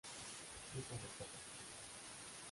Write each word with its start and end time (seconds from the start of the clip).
Susan 0.71 0.97
acepta. 1.07 1.25